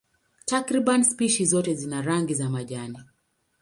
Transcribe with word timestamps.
Takriban 0.45 1.03
spishi 1.03 1.45
zote 1.45 1.73
zina 1.73 2.01
rangi 2.01 2.41
ya 2.41 2.49
majani. 2.49 2.99